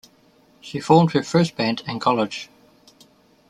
[0.61, 2.49] She formed her first band in college.